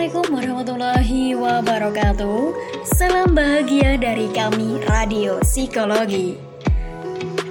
Assalamualaikum 0.00 0.32
warahmatullahi 0.32 1.24
wabarakatuh. 1.36 2.40
Salam 2.88 3.36
bahagia 3.36 4.00
dari 4.00 4.32
kami 4.32 4.80
Radio 4.88 5.36
Psikologi. 5.44 6.40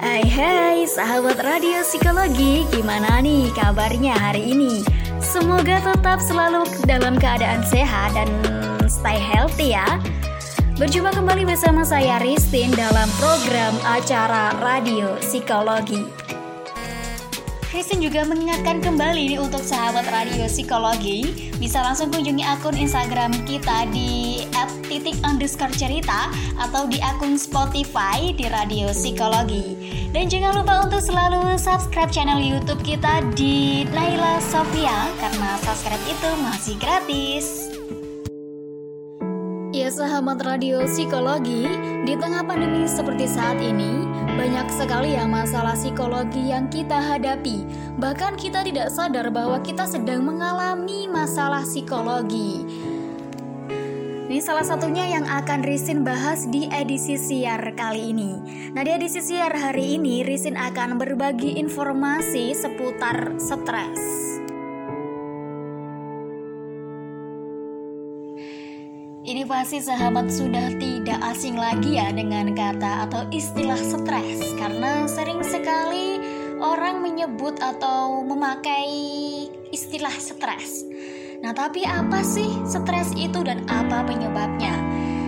Hai 0.01 0.25
hai 0.25 0.81
sahabat 0.89 1.37
Radio 1.45 1.85
Psikologi 1.85 2.65
Gimana 2.73 3.21
nih 3.21 3.53
kabarnya 3.53 4.17
hari 4.17 4.57
ini? 4.57 4.81
Semoga 5.21 5.77
tetap 5.93 6.17
selalu 6.25 6.65
dalam 6.89 7.21
keadaan 7.21 7.61
sehat 7.69 8.17
dan 8.17 8.25
stay 8.89 9.21
healthy 9.21 9.77
ya. 9.77 10.01
Berjumpa 10.81 11.13
kembali 11.13 11.45
bersama 11.45 11.85
saya 11.85 12.17
Ristin 12.17 12.73
dalam 12.73 13.13
program 13.21 13.77
acara 13.85 14.57
Radio 14.57 15.21
Psikologi 15.21 16.28
Kristen 17.69 18.01
juga 18.01 18.25
mengingatkan 18.25 18.81
kembali 18.81 19.29
nih 19.29 19.39
untuk 19.45 19.61
sahabat 19.61 20.09
radio 20.09 20.49
psikologi 20.49 21.53
bisa 21.61 21.85
langsung 21.85 22.09
kunjungi 22.09 22.41
akun 22.41 22.73
Instagram 22.73 23.29
kita 23.45 23.85
di 23.93 24.41
@titik 24.89 25.13
underscore 25.21 25.69
cerita 25.77 26.33
atau 26.57 26.89
di 26.89 26.97
akun 26.97 27.37
Spotify 27.37 28.33
di 28.33 28.49
Radio 28.49 28.89
Psikologi. 28.89 29.77
Dan 30.09 30.25
jangan 30.25 30.65
lupa 30.65 30.89
untuk 30.89 30.97
selalu 30.97 31.61
subscribe 31.61 32.09
channel 32.09 32.41
YouTube 32.41 32.81
kita 32.81 33.21
di 33.37 33.85
Naila 33.93 34.41
Sofia 34.41 35.05
karena 35.21 35.61
subscribe 35.61 36.01
itu 36.09 36.29
masih 36.41 36.73
gratis. 36.81 37.78
Ya 39.79 39.87
sahabat 39.87 40.43
radio 40.43 40.83
psikologi, 40.83 41.63
di 42.03 42.11
tengah 42.19 42.43
pandemi 42.43 42.83
seperti 42.83 43.23
saat 43.31 43.63
ini, 43.63 44.03
banyak 44.35 44.67
sekali 44.75 45.15
ya 45.15 45.23
masalah 45.23 45.71
psikologi 45.71 46.51
yang 46.51 46.67
kita 46.67 46.99
hadapi. 46.99 47.63
Bahkan 47.95 48.35
kita 48.35 48.67
tidak 48.67 48.91
sadar 48.91 49.31
bahwa 49.31 49.63
kita 49.63 49.87
sedang 49.87 50.27
mengalami 50.27 51.07
masalah 51.07 51.63
psikologi. 51.63 52.67
Ini 54.27 54.43
salah 54.43 54.67
satunya 54.67 55.15
yang 55.15 55.23
akan 55.23 55.63
Risin 55.63 56.03
bahas 56.03 56.43
di 56.51 56.67
edisi 56.67 57.15
siar 57.15 57.63
kali 57.71 58.11
ini. 58.11 58.35
Nah 58.75 58.83
di 58.83 58.91
edisi 58.91 59.23
siar 59.23 59.55
hari 59.55 59.95
ini 59.95 60.27
Risin 60.27 60.59
akan 60.59 60.99
berbagi 60.99 61.55
informasi 61.55 62.51
seputar 62.51 63.39
stres. 63.39 64.28
Pasti 69.49 69.81
sahabat 69.81 70.29
sudah 70.29 70.69
tidak 70.77 71.17
asing 71.33 71.57
lagi 71.57 71.97
ya 71.97 72.13
dengan 72.13 72.53
kata 72.53 73.09
atau 73.09 73.25
istilah 73.33 73.81
stres. 73.81 74.45
Karena 74.61 75.09
sering 75.09 75.41
sekali 75.41 76.21
orang 76.61 77.01
menyebut 77.01 77.57
atau 77.57 78.21
memakai 78.21 78.85
istilah 79.73 80.13
stres. 80.21 80.85
Nah 81.41 81.49
tapi 81.57 81.81
apa 81.81 82.21
sih 82.21 82.61
stres 82.61 83.09
itu 83.17 83.41
dan 83.41 83.65
apa 83.65 84.05
penyebabnya? 84.05 84.77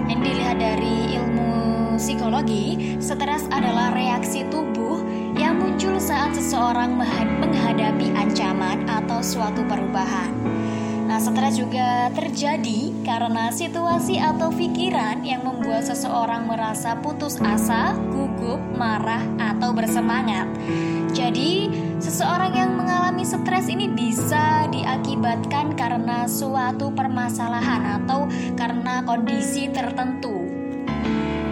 Yang 0.06 0.22
dilihat 0.22 0.58
dari 0.62 1.18
ilmu 1.18 1.52
psikologi, 1.98 3.02
stres 3.02 3.50
adalah 3.50 3.90
reaksi 3.98 4.46
tubuh 4.54 5.02
yang 5.34 5.58
muncul 5.58 5.98
saat 5.98 6.38
seseorang 6.38 6.94
menghadapi 7.42 8.14
ancaman 8.14 8.86
atau 8.86 9.18
suatu 9.26 9.66
perubahan 9.66 10.61
Nah, 11.12 11.20
stres 11.20 11.60
juga 11.60 12.08
terjadi 12.16 13.04
karena 13.04 13.52
situasi 13.52 14.16
atau 14.16 14.48
pikiran 14.48 15.20
yang 15.28 15.44
membuat 15.44 15.84
seseorang 15.84 16.48
merasa 16.48 16.96
putus 17.04 17.36
asa, 17.44 18.00
gugup, 18.16 18.64
marah, 18.80 19.20
atau 19.36 19.76
bersemangat. 19.76 20.48
Jadi, 21.12 21.68
seseorang 22.00 22.56
yang 22.56 22.80
mengalami 22.80 23.28
stres 23.28 23.68
ini 23.68 23.92
bisa 23.92 24.72
diakibatkan 24.72 25.76
karena 25.76 26.32
suatu 26.32 26.96
permasalahan 26.96 28.00
atau 28.00 28.32
karena 28.56 29.04
kondisi 29.04 29.68
tertentu. 29.68 30.48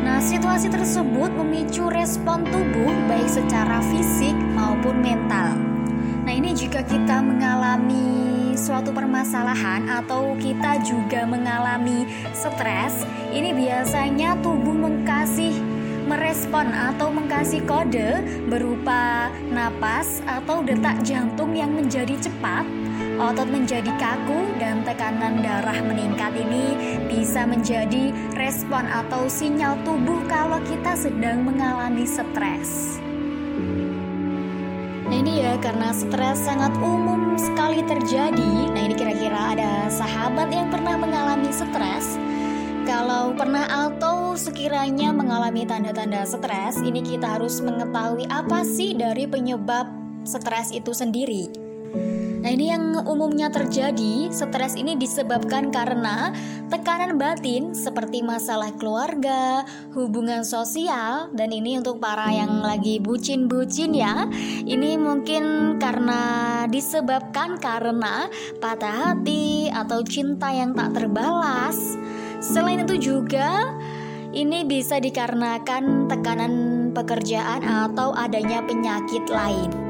Nah, 0.07 0.23
situasi 0.23 0.71
tersebut 0.71 1.35
memicu 1.35 1.91
respon 1.91 2.47
tubuh 2.47 2.95
baik 3.11 3.27
secara 3.27 3.83
fisik 3.91 4.39
maupun 4.55 5.03
mental. 5.03 5.68
Ini 6.39 6.55
jika 6.55 6.79
kita 6.87 7.19
mengalami 7.19 8.55
suatu 8.55 8.95
permasalahan 8.95 9.91
atau 9.91 10.39
kita 10.39 10.79
juga 10.87 11.27
mengalami 11.27 12.07
stres, 12.31 13.03
ini 13.35 13.51
biasanya 13.51 14.39
tubuh 14.39 14.71
mengkasih 14.71 15.51
merespon 16.07 16.71
atau 16.71 17.11
mengkasih 17.11 17.59
kode 17.67 18.23
berupa 18.47 19.27
napas 19.51 20.23
atau 20.23 20.63
detak 20.63 21.03
jantung 21.03 21.51
yang 21.51 21.75
menjadi 21.75 22.15
cepat, 22.15 22.63
otot 23.19 23.51
menjadi 23.51 23.91
kaku 23.99 24.39
dan 24.63 24.79
tekanan 24.87 25.43
darah 25.43 25.83
meningkat 25.83 26.39
ini 26.39 26.71
bisa 27.11 27.43
menjadi 27.43 28.15
respon 28.39 28.87
atau 28.87 29.27
sinyal 29.27 29.75
tubuh 29.83 30.23
kalau 30.31 30.63
kita 30.63 30.95
sedang 30.95 31.43
mengalami 31.43 32.07
stres. 32.07 33.03
Ini 35.19 35.33
ya 35.43 35.53
karena 35.59 35.91
stres 35.91 36.47
sangat 36.47 36.79
umum 36.79 37.35
sekali 37.35 37.83
terjadi. 37.83 38.71
Nah 38.71 38.87
ini 38.87 38.95
kira-kira 38.95 39.51
ada 39.51 39.91
sahabat 39.91 40.47
yang 40.47 40.71
pernah 40.71 40.95
mengalami 40.95 41.51
stres? 41.51 42.15
Kalau 42.87 43.35
pernah 43.35 43.67
atau 43.67 44.39
sekiranya 44.39 45.11
mengalami 45.11 45.61
tanda-tanda 45.67 46.25
stres 46.25 46.79
Ini 46.81 47.05
kita 47.05 47.37
harus 47.37 47.59
mengetahui 47.61 48.25
apa 48.31 48.63
sih 48.63 48.95
dari 48.95 49.27
penyebab 49.27 49.91
stres 50.23 50.71
itu 50.71 50.95
sendiri 50.95 51.68
Nah, 52.39 52.55
ini 52.55 52.71
yang 52.71 53.03
umumnya 53.03 53.51
terjadi. 53.51 54.31
Stres 54.31 54.79
ini 54.79 54.95
disebabkan 54.95 55.75
karena 55.75 56.31
tekanan 56.71 57.19
batin 57.19 57.75
seperti 57.75 58.23
masalah 58.23 58.71
keluarga, 58.79 59.67
hubungan 59.91 60.47
sosial, 60.47 61.27
dan 61.35 61.51
ini 61.51 61.75
untuk 61.75 61.99
para 61.99 62.31
yang 62.31 62.63
lagi 62.63 63.03
bucin-bucin 63.03 63.91
ya. 63.91 64.31
Ini 64.63 64.95
mungkin 64.95 65.75
karena 65.83 66.21
disebabkan 66.71 67.59
karena 67.59 68.31
patah 68.63 69.11
hati 69.11 69.67
atau 69.67 69.99
cinta 70.07 70.47
yang 70.55 70.71
tak 70.71 70.95
terbalas. 70.95 71.99
Selain 72.39 72.87
itu 72.87 72.95
juga 72.95 73.75
ini 74.31 74.63
bisa 74.63 75.03
dikarenakan 75.03 76.07
tekanan 76.07 76.53
pekerjaan 76.95 77.67
atau 77.67 78.15
adanya 78.15 78.63
penyakit 78.63 79.27
lain. 79.27 79.88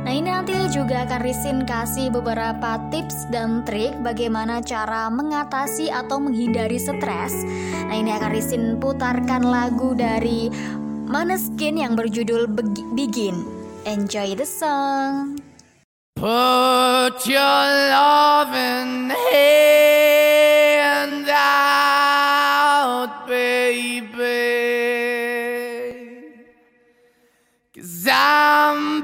Nah 0.00 0.12
ini 0.12 0.32
nanti 0.32 0.56
juga 0.72 1.04
akan 1.04 1.20
Risin 1.20 1.58
kasih 1.68 2.08
beberapa 2.08 2.80
tips 2.88 3.28
dan 3.28 3.62
trik 3.68 3.92
bagaimana 4.00 4.64
cara 4.64 5.12
mengatasi 5.12 5.92
atau 5.92 6.16
menghindari 6.16 6.80
stres. 6.80 7.44
Nah 7.88 7.96
ini 7.96 8.10
akan 8.14 8.30
Risin 8.32 8.64
putarkan 8.80 9.44
lagu 9.44 9.92
dari 9.92 10.48
Maneskin 11.10 11.82
yang 11.82 11.98
berjudul 11.98 12.46
Begin. 12.94 13.42
Enjoy 13.82 14.38
the 14.38 14.46
song. 14.46 15.40
Put 16.14 17.24
your 17.26 17.64
love 17.90 18.52
in 18.52 19.10
out, 23.00 23.26
baby. 23.26 24.20
Cause 27.74 28.06
I'm 28.10 28.99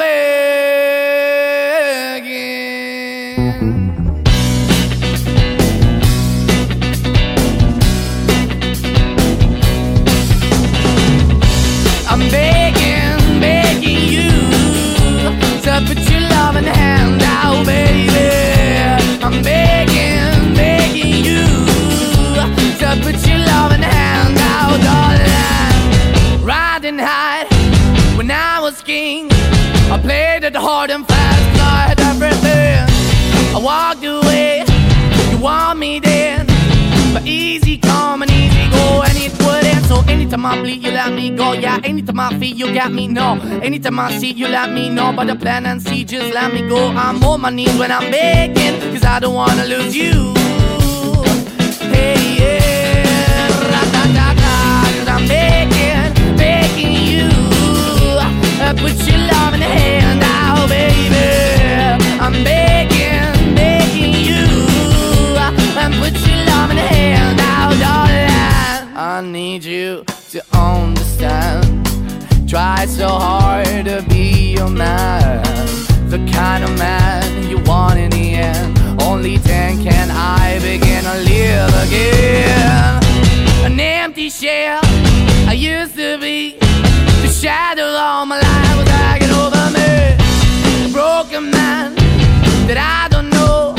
hard 30.57 30.91
and 30.91 31.07
fast, 31.07 31.61
I 31.61 31.89
had 31.89 32.01
everything. 32.01 32.85
I 33.55 33.59
walked 33.59 34.05
away, 34.05 34.65
you 35.31 35.39
want 35.39 35.79
me 35.79 36.01
then. 36.01 36.47
But 37.13 37.27
easy 37.27 37.79
come 37.79 38.23
and 38.23 38.31
easy 38.31 38.69
go, 38.71 39.03
and 39.03 39.17
it 39.17 39.33
wouldn't. 39.45 39.85
So 39.87 40.01
anytime 40.13 40.45
I 40.47 40.61
bleed, 40.61 40.83
you 40.83 40.91
let 40.91 41.13
me 41.13 41.31
go. 41.31 41.53
Yeah, 41.53 41.81
anytime 41.85 42.21
I 42.21 42.39
feel, 42.39 42.57
you 42.57 42.75
got 42.75 42.93
me, 42.93 43.09
no. 43.09 43.39
Anytime 43.63 43.99
I 43.99 44.19
see, 44.19 44.33
you 44.33 44.49
let 44.49 44.73
me 44.73 44.89
know. 44.89 45.13
But 45.13 45.27
the 45.27 45.37
plan 45.37 45.67
and 45.67 45.81
see, 45.81 46.05
just 46.05 46.33
let 46.35 46.53
me 46.53 46.67
go. 46.69 46.89
I'm 46.89 47.23
on 47.25 47.41
my 47.41 47.51
knees 47.51 47.77
when 47.79 47.91
I'm 47.93 48.11
begging, 48.11 48.81
cause 48.93 49.05
I 49.05 49.21
don't 49.21 49.35
wanna 49.35 49.65
lose 49.65 49.97
you. 49.97 50.35
Hey, 51.93 52.37
yeah, 52.41 53.49
cause 53.49 55.09
I'm 55.09 55.27
begging, 55.29 56.37
begging 56.37 56.93
you. 56.93 57.29
Uh, 58.59 58.75
put 58.75 58.95
your 59.07 59.19
love 59.19 59.55
in 59.55 59.61
the 59.61 59.67
hand 59.67 60.26
I 69.17 69.23
need 69.23 69.65
you 69.65 70.05
to 70.33 70.45
understand. 70.53 71.89
Tried 72.47 72.91
so 72.91 73.09
hard 73.09 73.87
to 73.87 74.05
be 74.11 74.53
your 74.53 74.69
man, 74.69 75.43
the 76.11 76.19
kind 76.31 76.63
of 76.63 76.77
man 76.79 77.49
you 77.49 77.59
want 77.61 77.99
in 77.99 78.11
the 78.11 78.35
end. 78.35 78.79
Only 79.01 79.39
then 79.39 79.83
can 79.83 80.11
I 80.11 80.59
begin 80.59 81.05
to 81.05 81.17
live 81.33 81.73
again. 81.87 83.03
An 83.65 83.81
empty 83.81 84.29
shell 84.29 84.81
I 85.49 85.55
used 85.57 85.95
to 85.97 86.19
be, 86.19 86.59
the 87.23 87.29
shadow 87.29 87.85
all 87.85 88.27
my 88.27 88.37
life 88.39 88.46
broken 91.27 91.51
man 91.51 91.95
that 92.71 92.79
I 92.79 93.11
don't 93.11 93.31
know 93.31 93.75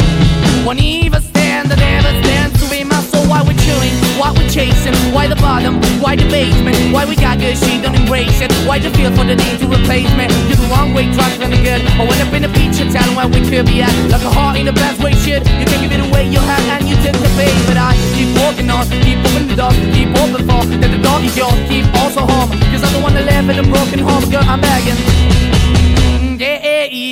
won't 0.65 0.83
even 0.83 1.21
stand. 1.21 1.71
I 1.71 1.75
never 1.79 2.11
stand 2.23 2.51
to 2.59 2.65
be 2.67 2.83
my 2.83 2.99
soul. 3.07 3.23
Why 3.23 3.39
we're 3.39 3.55
chilling, 3.63 3.95
why 4.19 4.35
we're 4.35 4.51
chasing, 4.51 4.95
why 5.15 5.27
the 5.31 5.39
bottom, 5.39 5.79
why 6.03 6.15
the 6.19 6.27
basement, 6.27 6.75
why 6.91 7.05
we 7.05 7.15
got 7.15 7.39
good, 7.39 7.55
she 7.55 7.79
don't 7.79 7.95
embrace 7.95 8.41
it. 8.41 8.51
Why 8.67 8.79
the 8.79 8.91
feel 8.91 9.15
for 9.15 9.23
the 9.23 9.35
need 9.35 9.59
to 9.63 9.67
replace 9.67 10.11
me? 10.19 10.27
You're 10.51 10.59
the 10.59 10.67
wrong 10.67 10.91
way, 10.91 11.07
trying 11.15 11.39
to 11.39 11.59
good. 11.63 11.81
I 11.87 12.03
went 12.03 12.19
up 12.19 12.33
in 12.35 12.43
the 12.43 12.51
feature, 12.51 12.87
telling 12.91 13.15
where 13.15 13.31
we 13.31 13.39
could 13.47 13.65
be 13.67 13.79
at. 13.79 13.95
Like 14.11 14.27
a 14.27 14.31
heart 14.31 14.59
in 14.59 14.65
the 14.65 14.75
best 14.75 14.99
way, 14.99 15.15
shit. 15.15 15.47
You 15.47 15.65
can 15.71 15.79
give 15.87 15.93
it 15.95 16.03
away, 16.03 16.27
you 16.27 16.43
have, 16.43 16.65
and 16.75 16.83
you 16.83 16.99
took 16.99 17.15
the 17.15 17.31
bait. 17.39 17.55
But 17.63 17.79
I 17.79 17.95
keep 18.11 18.27
walking 18.43 18.67
on, 18.67 18.83
keep 19.07 19.23
opening 19.23 19.47
the 19.47 19.55
door, 19.55 19.71
keep 19.95 20.11
open 20.19 20.43
for 20.43 20.67
that 20.67 20.91
the 20.91 20.99
door 20.99 21.23
is 21.23 21.35
yours, 21.37 21.55
keep 21.71 21.87
also 22.03 22.27
home. 22.27 22.51
Cause 22.75 22.83
I'm 22.83 22.91
the 22.91 22.99
one 22.99 23.15
that 23.15 23.23
live 23.23 23.47
in 23.47 23.55
a 23.63 23.67
broken 23.71 24.03
home, 24.03 24.27
girl, 24.27 24.43
I'm 24.43 24.59
begging. 24.59 24.99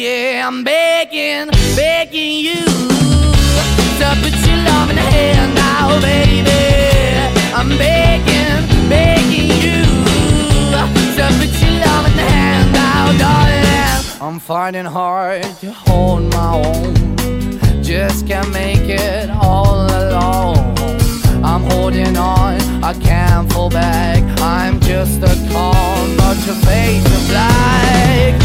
Yeah, 0.05 0.45
I'm 0.45 0.63
begging, 0.63 1.49
begging 1.75 2.37
you 2.45 2.63
to 2.63 4.07
put 4.21 4.35
your 4.45 4.59
love 4.69 4.91
in 4.91 4.97
the 4.97 5.01
hand 5.01 5.55
now, 5.55 5.99
baby. 5.99 6.51
I'm 7.55 7.69
begging, 7.69 8.87
begging 8.87 9.49
you 9.65 9.81
to 10.73 10.85
put 10.93 11.53
your 11.59 11.79
love 11.87 12.05
in 12.05 12.17
the 12.17 12.21
hand 12.21 12.71
now, 12.71 13.17
darling. 13.17 14.21
I'm 14.21 14.39
fighting 14.39 14.85
hard 14.85 15.41
to 15.61 15.71
hold 15.71 16.31
my 16.31 16.53
own, 16.53 16.93
just 17.83 18.27
can't 18.27 18.53
make 18.53 18.87
it 18.87 19.31
all 19.31 19.87
alone. 19.87 20.75
I'm 21.43 21.63
holding 21.71 22.15
on, 22.15 22.61
I 22.83 22.93
can't 22.93 23.51
fall 23.51 23.71
back. 23.71 24.21
I'm 24.39 24.79
just 24.81 25.23
a 25.23 25.35
call, 25.51 26.05
but 26.15 26.37
your 26.45 26.57
face 26.57 27.03
is 27.03 27.27
black. 27.27 28.44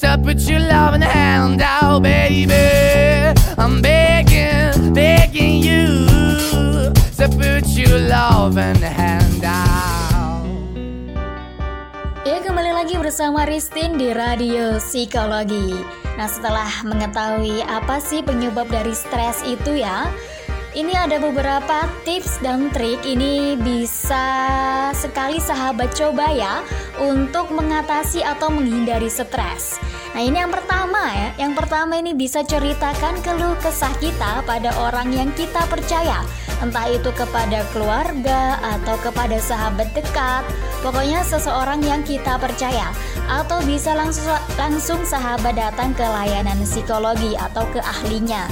to 0.00 0.18
put 0.22 0.40
your 0.48 0.60
loving 0.60 1.02
hand 1.02 1.62
out, 1.62 2.02
baby. 2.02 2.54
I'm 3.58 3.82
begging, 3.82 4.92
begging 4.92 5.62
you 5.62 6.06
to 7.16 7.24
put 7.28 7.66
your 7.74 7.98
loving 7.98 8.82
hand 8.82 9.44
out. 9.44 10.44
Ya 12.24 12.40
kembali 12.40 12.72
lagi 12.72 12.96
bersama 12.96 13.44
Ristin 13.44 14.00
di 14.00 14.08
Radio 14.16 14.80
Psikologi 14.80 15.76
Nah 16.14 16.30
setelah 16.30 16.70
mengetahui 16.86 17.66
apa 17.66 17.98
sih 17.98 18.22
penyebab 18.22 18.70
dari 18.70 18.94
stres 18.94 19.42
itu 19.42 19.82
ya 19.82 20.06
Ini 20.74 20.90
ada 20.90 21.22
beberapa 21.22 21.86
tips 22.02 22.42
dan 22.42 22.66
trik 22.74 23.06
ini 23.06 23.54
bisa 23.54 24.26
sekali 24.90 25.38
sahabat 25.38 25.94
coba 25.94 26.34
ya 26.34 26.66
Untuk 26.98 27.54
mengatasi 27.54 28.26
atau 28.26 28.50
menghindari 28.50 29.06
stres. 29.06 29.78
Nah 30.18 30.22
ini 30.26 30.42
yang 30.42 30.50
pertama 30.50 31.14
ya. 31.14 31.46
Yang 31.46 31.62
pertama 31.62 31.94
ini 31.94 32.10
bisa 32.10 32.42
ceritakan 32.42 33.22
keluh 33.22 33.54
kesah 33.62 33.94
kita 34.02 34.42
pada 34.42 34.74
orang 34.82 35.14
yang 35.14 35.30
kita 35.38 35.62
percaya. 35.70 36.26
Entah 36.58 36.90
itu 36.90 37.10
kepada 37.14 37.62
keluarga 37.70 38.58
atau 38.74 38.98
kepada 38.98 39.38
sahabat 39.38 39.94
dekat. 39.94 40.42
Pokoknya 40.82 41.22
seseorang 41.22 41.86
yang 41.86 42.02
kita 42.02 42.34
percaya. 42.34 42.90
Atau 43.30 43.62
bisa 43.62 43.94
langsung, 43.94 44.26
langsung 44.58 45.06
sahabat 45.06 45.54
datang 45.54 45.94
ke 45.94 46.02
layanan 46.02 46.58
psikologi 46.66 47.38
atau 47.38 47.62
ke 47.70 47.78
ahlinya 47.78 48.50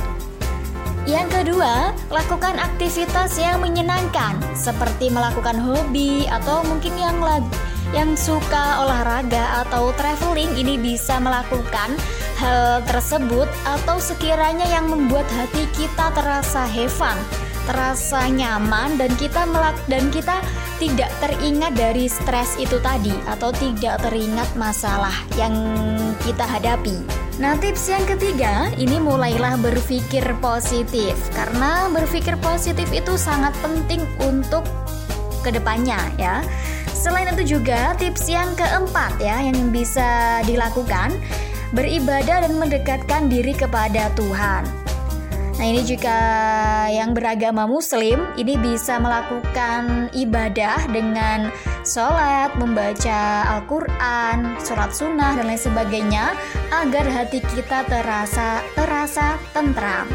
yang 1.02 1.26
kedua, 1.26 1.90
lakukan 2.14 2.54
aktivitas 2.62 3.34
yang 3.34 3.58
menyenangkan 3.58 4.38
seperti 4.54 5.10
melakukan 5.10 5.58
hobi 5.58 6.30
atau 6.30 6.62
mungkin 6.62 6.94
yang 6.94 7.18
lag 7.18 7.42
yang 7.90 8.14
suka 8.14 8.86
olahraga 8.86 9.66
atau 9.66 9.90
traveling. 9.98 10.54
Ini 10.54 10.78
bisa 10.78 11.18
melakukan 11.18 11.98
hal 12.38 12.86
tersebut 12.86 13.50
atau 13.66 13.98
sekiranya 13.98 14.64
yang 14.70 14.86
membuat 14.86 15.26
hati 15.34 15.66
kita 15.74 16.14
terasa 16.14 16.70
fun, 16.86 17.18
terasa 17.66 18.30
nyaman 18.30 18.94
dan 18.94 19.10
kita 19.18 19.42
melak 19.50 19.76
dan 19.90 20.06
kita 20.14 20.38
tidak 20.82 21.14
teringat 21.22 21.78
dari 21.78 22.10
stres 22.10 22.58
itu 22.58 22.82
tadi 22.82 23.14
atau 23.30 23.54
tidak 23.54 24.02
teringat 24.02 24.50
masalah 24.58 25.14
yang 25.38 25.54
kita 26.26 26.42
hadapi. 26.42 26.98
Nah, 27.38 27.54
tips 27.54 27.86
yang 27.86 28.02
ketiga, 28.02 28.66
ini 28.74 28.98
mulailah 28.98 29.62
berpikir 29.62 30.26
positif 30.42 31.14
karena 31.38 31.86
berpikir 31.94 32.34
positif 32.42 32.90
itu 32.90 33.14
sangat 33.14 33.54
penting 33.62 34.02
untuk 34.26 34.66
ke 35.46 35.54
depannya 35.54 36.02
ya. 36.18 36.42
Selain 36.90 37.30
itu 37.30 37.58
juga 37.62 37.94
tips 37.94 38.26
yang 38.26 38.50
keempat 38.58 39.22
ya 39.22 39.38
yang 39.38 39.70
bisa 39.70 40.42
dilakukan 40.50 41.14
beribadah 41.78 42.42
dan 42.42 42.58
mendekatkan 42.58 43.30
diri 43.30 43.54
kepada 43.54 44.10
Tuhan. 44.18 44.81
Nah 45.62 45.70
ini 45.70 45.86
jika 45.86 46.18
yang 46.90 47.14
beragama 47.14 47.70
muslim 47.70 48.18
ini 48.34 48.58
bisa 48.58 48.98
melakukan 48.98 50.10
ibadah 50.10 50.90
dengan 50.90 51.54
sholat, 51.86 52.50
membaca 52.58 53.46
Al-Quran, 53.46 54.58
surat 54.58 54.90
sunnah 54.90 55.38
dan 55.38 55.46
lain 55.46 55.62
sebagainya 55.62 56.34
agar 56.74 57.06
hati 57.06 57.38
kita 57.54 57.86
terasa 57.86 58.58
terasa 58.74 59.38
tentram. 59.54 60.10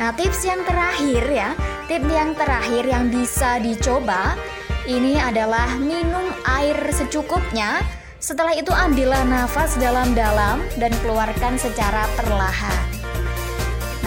Nah 0.00 0.08
tips 0.16 0.48
yang 0.48 0.64
terakhir 0.64 1.24
ya, 1.36 1.52
tips 1.84 2.08
yang 2.08 2.32
terakhir 2.32 2.88
yang 2.88 3.12
bisa 3.12 3.60
dicoba 3.60 4.40
ini 4.88 5.20
adalah 5.20 5.68
minum 5.76 6.32
air 6.48 6.80
secukupnya. 6.96 7.84
Setelah 8.24 8.56
itu 8.56 8.72
ambillah 8.72 9.20
nafas 9.28 9.76
dalam-dalam 9.76 10.64
dan 10.80 10.96
keluarkan 11.04 11.60
secara 11.60 12.08
perlahan. 12.16 12.87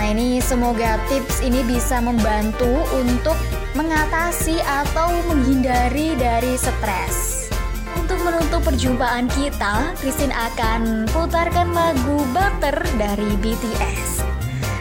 Nah 0.01 0.17
ini 0.17 0.41
semoga 0.41 0.97
tips 1.13 1.45
ini 1.45 1.61
bisa 1.61 2.01
membantu 2.01 2.81
untuk 2.97 3.37
mengatasi 3.77 4.57
atau 4.65 5.13
menghindari 5.29 6.17
dari 6.17 6.57
stres. 6.57 7.45
Untuk 7.93 8.17
menutup 8.25 8.65
perjumpaan 8.65 9.29
kita, 9.29 9.93
Christine 10.01 10.33
akan 10.33 11.05
putarkan 11.13 11.77
lagu 11.77 12.17
Butter 12.33 12.81
dari 12.97 13.29
BTS. 13.45 14.25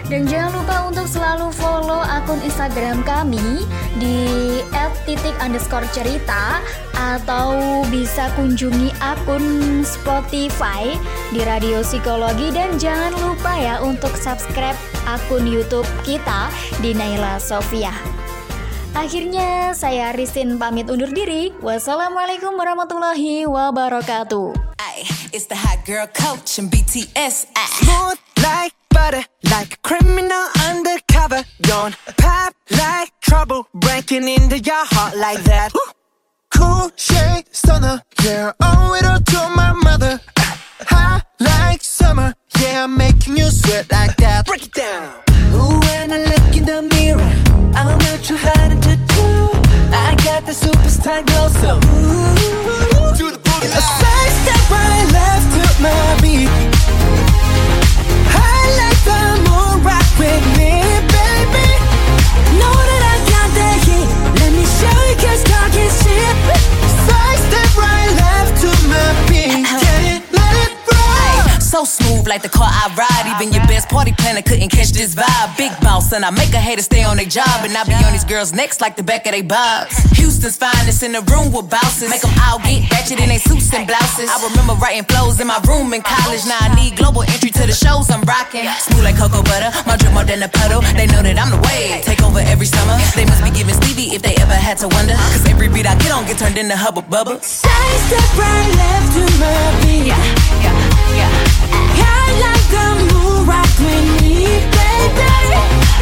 Dan 0.09 0.25
jangan 0.25 0.57
lupa 0.57 0.89
untuk 0.89 1.05
selalu 1.05 1.53
follow 1.53 2.01
akun 2.01 2.41
Instagram 2.41 3.05
kami 3.05 3.69
di 4.01 4.41
titik 5.11 5.35
underscore 5.43 5.91
cerita 5.91 6.63
atau 6.95 7.83
bisa 7.91 8.31
kunjungi 8.39 8.95
akun 9.03 9.83
Spotify 9.83 10.95
di 11.35 11.43
Radio 11.43 11.83
Psikologi 11.83 12.55
dan 12.55 12.79
jangan 12.79 13.11
lupa 13.19 13.53
ya 13.59 13.83
untuk 13.83 14.15
subscribe 14.15 14.79
akun 15.11 15.43
YouTube 15.43 15.87
kita 16.07 16.55
di 16.79 16.95
Naila 16.95 17.43
Sofia. 17.43 17.91
Akhirnya 18.95 19.75
saya 19.75 20.15
Ristin 20.15 20.55
pamit 20.55 20.87
undur 20.87 21.11
diri. 21.11 21.51
Wassalamualaikum 21.59 22.55
warahmatullahi 22.55 23.43
wabarakatuh. 23.47 24.55
Ay, 24.79 25.03
it's 25.35 25.51
the 25.51 25.59
hot 25.59 25.83
girl 25.83 26.07
coach 26.15 26.63
and 26.63 26.71
BTS. 26.71 27.51
Ay. 27.59 27.71
Smooth 27.83 28.19
like 28.39 28.75
butter, 28.91 29.27
like 29.51 29.75
a 29.75 29.81
criminal 29.83 30.47
undercover. 30.71 31.43
Don't 31.63 31.95
pop 32.15 32.55
like 32.71 33.11
trouble, 33.19 33.67
breaking 33.75 34.31
into 34.31 34.63
your 34.63 34.87
heart 34.95 35.19
like 35.19 35.43
that. 35.47 35.75
Cool 36.55 36.91
shade 36.95 37.51
stunner, 37.51 38.03
yeah, 38.23 38.55
owe 38.63 38.95
it 38.95 39.07
all 39.07 39.23
to 39.23 39.41
my 39.55 39.75
mother. 39.75 40.19
Hot 40.91 41.27
like 41.39 41.83
summer, 41.83 42.35
yeah, 42.61 42.85
I'm 42.85 42.97
making 42.97 43.37
you 43.37 43.51
sweat 43.51 43.91
like 43.91 44.17
that. 44.17 44.47
Break 44.47 44.65
it 44.65 44.73
down. 44.73 45.15
Ooh, 45.55 45.79
when 45.81 46.13
I 46.13 46.19
look 46.31 46.57
in 46.57 46.65
the 46.65 46.83
mirror, 46.95 47.33
I'm 47.75 47.99
not 47.99 48.21
too 48.23 48.37
hard 48.37 48.83
to 48.83 48.97
do. 48.97 49.27
I 49.93 50.15
got 50.25 50.47
the 50.47 50.53
superstar 50.53 51.25
glow, 51.27 51.49
so 51.61 51.77
ooh. 51.77 53.17
Do 53.17 53.31
the 53.31 53.39
booty 53.39 53.67
A 53.67 53.81
side 53.81 54.33
step 54.43 54.71
right 54.71 55.07
left 55.13 55.49
to 55.57 55.83
my 55.83 56.19
beat. 56.23 56.80
Like 71.81 72.43
the 72.43 72.53
car 72.53 72.69
I 72.69 72.93
ride. 72.93 73.25
Even 73.41 73.55
your 73.55 73.65
best 73.65 73.89
party 73.89 74.13
planner 74.13 74.43
couldn't 74.43 74.69
catch 74.69 74.93
this 74.93 75.15
vibe. 75.15 75.57
Big 75.57 75.73
boss, 75.81 76.13
and 76.13 76.25
I 76.25 76.31
make 76.31 76.53
a 76.53 76.61
hater 76.61 76.83
stay 76.83 77.05
on 77.05 77.17
their 77.17 77.25
job. 77.25 77.65
And 77.65 77.73
I 77.73 77.85
be 77.85 77.97
on 78.05 78.13
these 78.13 78.25
girls' 78.25 78.53
necks 78.53 78.81
like 78.81 78.97
the 78.97 79.03
back 79.03 79.25
of 79.25 79.33
their 79.33 79.43
bobs. 79.43 79.97
Houston's 80.21 80.57
finest 80.57 81.03
in 81.03 81.13
the 81.13 81.23
room 81.33 81.53
with 81.53 81.71
bouncers. 81.71 82.11
Make 82.11 82.21
them 82.21 82.37
all 82.45 82.59
get 82.61 82.85
ratchet 82.93 83.19
in 83.21 83.33
their 83.33 83.41
suits 83.41 83.73
and 83.73 83.87
blouses. 83.87 84.29
I 84.29 84.37
remember 84.45 84.75
writing 84.77 85.05
flows 85.05 85.41
in 85.41 85.47
my 85.47 85.57
room 85.65 85.93
in 85.97 86.03
college. 86.03 86.45
Now 86.45 86.61
I 86.61 86.69
need 86.77 86.97
global 87.01 87.23
entry 87.23 87.49
to 87.49 87.65
the 87.65 87.73
shows 87.73 88.11
I'm 88.11 88.21
rocking. 88.29 88.69
Smooth 88.85 89.05
like 89.05 89.17
cocoa 89.17 89.41
butter, 89.41 89.73
my 89.89 89.97
drip 89.97 90.13
more 90.13 90.29
than 90.29 90.43
a 90.45 90.49
puddle. 90.53 90.85
They 91.01 91.09
know 91.09 91.25
that 91.25 91.41
I'm 91.41 91.49
the 91.49 91.61
wave. 91.65 92.05
Take 92.05 92.21
over 92.21 92.45
every 92.45 92.69
summer. 92.69 93.01
They 93.17 93.25
must 93.25 93.41
be 93.41 93.51
giving 93.57 93.75
Stevie 93.81 94.13
if 94.13 94.21
they 94.21 94.37
ever 94.37 94.53
had 94.53 94.77
to 94.85 94.89
wonder. 94.93 95.17
Cause 95.33 95.49
every 95.49 95.73
beat 95.73 95.89
I 95.89 95.97
get 95.97 96.13
on 96.13 96.29
get 96.29 96.37
turned 96.37 96.59
into 96.61 96.77
hubba 96.77 97.01
bubba. 97.09 97.41
Side 97.41 98.01
step 98.05 98.29
right 98.37 98.69
left 98.77 99.09
to 99.17 99.25
my 99.41 99.57
beat. 99.81 100.13
Yeah, 100.13 100.21
yeah, 100.61 100.90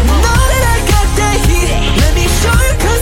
Know 0.06 0.40
that 0.50 0.64
I 0.75 0.78
got 0.90 1.08
the 1.18 1.30
heat. 1.46 1.70
Let 2.00 2.12
me 2.14 2.26
show 2.40 2.58
you. 2.62 2.98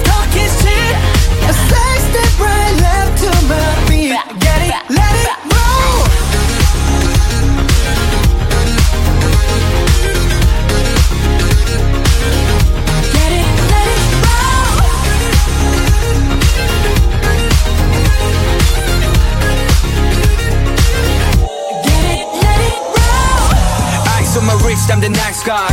The 25.07 25.13
nice 25.19 25.43
guy. 25.45 25.69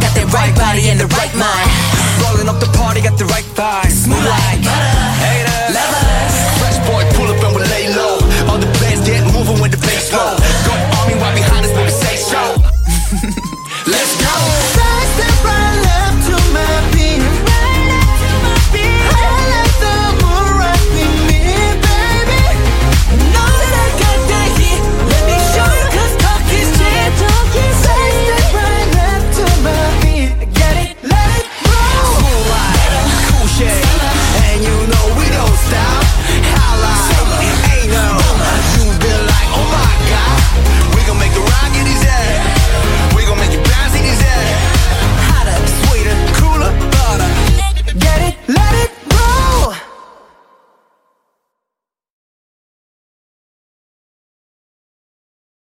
Got 0.00 0.12
that 0.14 0.28
right 0.32 0.54
body 0.56 0.88
and 0.90 1.00
the 1.00 1.08
right 1.16 1.32
mind. 1.40 1.68
Rolling 2.20 2.48
up 2.48 2.60
the 2.60 2.68
party, 2.76 3.00
got 3.00 3.16
the 3.18 3.24
right 3.24 3.44
vibe. 3.56 3.90
Smooth 3.90 4.20
like. 4.20 4.53